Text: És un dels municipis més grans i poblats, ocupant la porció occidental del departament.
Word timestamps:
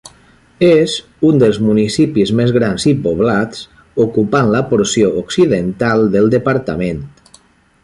És 0.67 0.93
un 1.31 1.41
dels 1.43 1.59
municipis 1.65 2.31
més 2.39 2.53
grans 2.55 2.87
i 2.91 2.93
poblats, 3.03 3.61
ocupant 4.07 4.49
la 4.57 4.63
porció 4.73 5.13
occidental 5.23 6.09
del 6.17 6.35
departament. 6.37 7.07